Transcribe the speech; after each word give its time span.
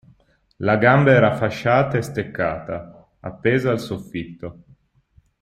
La 0.57 0.77
gamba 0.77 1.11
era 1.11 1.35
fasciata 1.35 1.95
e 1.99 2.01
steccata, 2.01 3.07
appesa 3.19 3.69
al 3.69 3.79
soffitto. 3.79 4.63